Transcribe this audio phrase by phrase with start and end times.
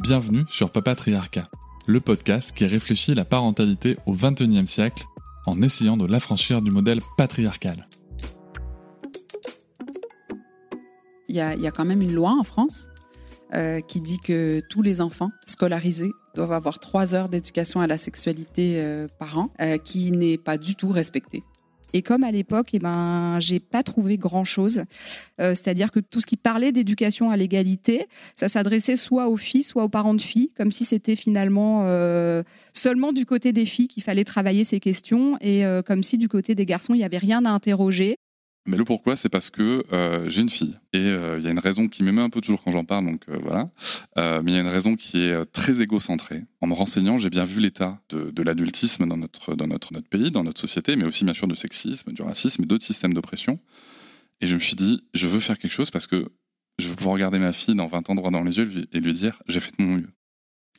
[0.00, 1.50] Bienvenue sur Papatriarcat,
[1.88, 5.04] le podcast qui réfléchit la parentalité au XXIe siècle
[5.44, 7.88] en essayant de l'affranchir du modèle patriarcal.
[11.28, 12.86] Il y, a, quand même une loi en France
[13.54, 17.98] euh, qui dit que tous les enfants scolarisés doivent avoir trois heures d'éducation à la
[17.98, 21.42] sexualité euh, par an, euh, qui n'est pas du tout respectée.
[21.92, 24.84] Et comme à l'époque, eh ben, j'ai pas trouvé grand chose.
[25.40, 28.06] Euh, c'est-à-dire que tout ce qui parlait d'éducation à l'égalité,
[28.36, 32.42] ça s'adressait soit aux filles, soit aux parents de filles, comme si c'était finalement euh,
[32.72, 36.28] seulement du côté des filles qu'il fallait travailler ces questions, et euh, comme si du
[36.28, 38.16] côté des garçons, il n'y avait rien à interroger.
[38.68, 40.78] Mais le pourquoi, c'est parce que euh, j'ai une fille.
[40.92, 43.06] Et euh, il y a une raison qui m'émeut un peu toujours quand j'en parle,
[43.06, 43.70] donc euh, voilà.
[44.42, 46.42] mais il y a une raison qui est très égocentrée.
[46.60, 50.08] En me renseignant, j'ai bien vu l'état de, de l'adultisme dans notre, dans notre, notre
[50.08, 53.14] pays, dans notre société, mais aussi bien sûr du sexisme, du racisme et d'autres systèmes
[53.14, 53.58] d'oppression.
[54.42, 56.28] Et je me suis dit, je veux faire quelque chose parce que
[56.78, 59.14] je veux pouvoir regarder ma fille dans 20 ans droit dans les yeux et lui
[59.14, 60.10] dire, j'ai fait de mon mieux.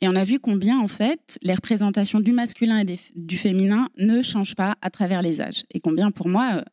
[0.00, 4.22] Et on a vu combien, en fait, les représentations du masculin et du féminin ne
[4.22, 5.64] changent pas à travers les âges.
[5.74, 6.64] Et combien, pour moi,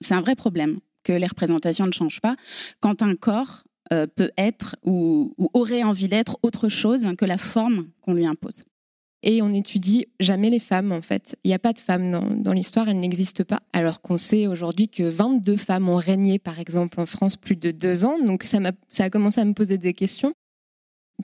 [0.00, 2.36] c'est un vrai problème que les représentations ne changent pas
[2.80, 7.88] quand un corps euh, peut être ou, aurait envie d'être autre chose que la forme
[8.00, 8.64] qu'on lui impose.
[9.22, 11.36] Et on n'étudie jamais les femmes, en fait.
[11.44, 13.60] Il n'y a pas de femmes dans, l'histoire, elles n'existent pas.
[13.72, 17.70] Alors qu'on sait aujourd'hui que 22 femmes ont régné, par exemple, en France plus de
[17.70, 18.18] deux ans.
[18.22, 20.34] Donc ça, a, ça a commencé à me poser des questions.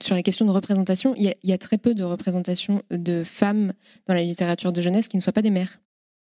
[0.01, 3.73] Sur les questions de représentation, il y, a, très peu de représentation de femmes
[4.07, 5.79] dans la littérature de jeunesse qui ne soient pas des mères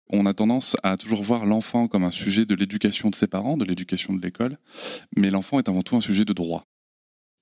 [0.09, 3.57] on a tendance à toujours voir l'enfant comme un sujet de l'éducation de ses parents,
[3.57, 4.57] de l'éducation de l'école,
[5.15, 6.63] mais l'enfant est avant tout un sujet de droit.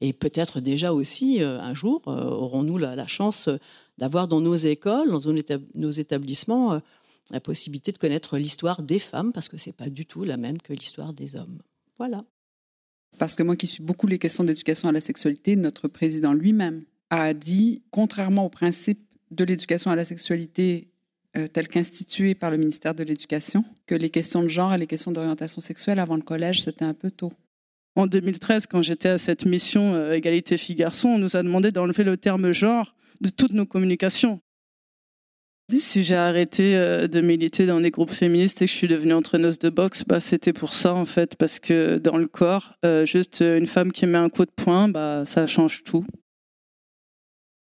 [0.02, 3.50] Et peut-être déjà aussi, euh, un jour, euh, aurons-nous la, chance
[3.98, 5.34] d'avoir dans nos écoles, dans
[5.74, 6.80] nos établissements, euh,
[7.32, 10.38] la possibilité de connaître l'histoire des femmes, parce que ce n'est pas du tout la
[10.38, 11.60] même que l'histoire des hommes.
[11.98, 12.24] Voilà.
[13.18, 16.84] Parce que moi qui suis beaucoup les questions d'éducation à la sexualité, notre président lui-même
[17.10, 19.00] a dit, contrairement au principe
[19.32, 20.90] de l'éducation à la sexualité
[21.38, 24.88] euh, tel qu'institué par le ministère de l'Éducation, que les questions de genre et les
[24.88, 27.32] questions d'orientation sexuelle avant le collège, c'était un peu tôt.
[27.96, 32.04] En 2013, quand j'étais à cette mission euh, égalité filles-garçons, on nous a demandé d'enlever
[32.04, 34.40] le terme genre de toutes nos communications.
[35.74, 39.14] Si j'ai arrêté euh, de militer dans les groupes féministes et que je suis devenue
[39.14, 42.74] entraîneuse de boxe, bah, c'était pour ça en fait, parce que dans le corps,
[43.06, 46.06] juste une femme qui met un coup de poing, bah, ça change tout.